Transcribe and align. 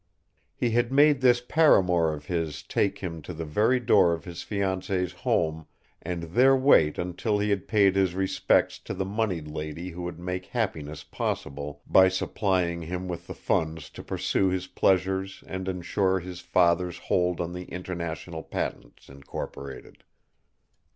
He 0.55 0.71
had 0.71 0.91
made 0.91 1.21
this 1.21 1.41
paramour 1.41 2.11
of 2.11 2.25
his 2.25 2.63
take 2.63 2.97
him 2.97 3.21
to 3.21 3.35
the 3.35 3.45
very 3.45 3.79
door 3.79 4.13
of 4.13 4.25
his 4.25 4.39
fiancée's 4.39 5.11
home, 5.13 5.67
and 6.01 6.23
there 6.23 6.55
wait 6.55 6.97
until 6.97 7.37
he 7.37 7.51
had 7.51 7.67
paid 7.67 7.95
his 7.95 8.15
respects 8.15 8.79
to 8.79 8.95
the 8.95 9.05
moneyed 9.05 9.47
lady 9.47 9.89
who 9.91 10.01
would 10.01 10.17
make 10.17 10.47
happiness 10.47 11.03
possible 11.03 11.83
by 11.85 12.07
supplying 12.07 12.81
him 12.81 13.07
with 13.07 13.27
the 13.27 13.35
funds 13.35 13.91
to 13.91 14.01
pursue 14.01 14.47
his 14.47 14.65
pleasures 14.65 15.43
and 15.45 15.67
insure 15.67 16.19
his 16.19 16.39
father's 16.39 16.97
hold 16.97 17.39
on 17.39 17.53
the 17.53 17.65
International 17.65 18.41
Patents, 18.41 19.07
Incorporated. 19.07 20.03